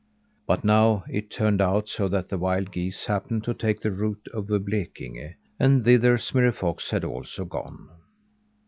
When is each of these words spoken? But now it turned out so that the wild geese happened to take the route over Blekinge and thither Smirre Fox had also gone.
But 0.47 0.63
now 0.65 1.03
it 1.11 1.29
turned 1.29 1.61
out 1.61 1.87
so 1.87 2.07
that 2.07 2.29
the 2.29 2.39
wild 2.39 2.71
geese 2.71 3.05
happened 3.05 3.43
to 3.43 3.53
take 3.53 3.81
the 3.81 3.91
route 3.91 4.25
over 4.33 4.57
Blekinge 4.57 5.35
and 5.59 5.85
thither 5.85 6.17
Smirre 6.17 6.51
Fox 6.51 6.89
had 6.89 7.03
also 7.03 7.45
gone. 7.45 7.87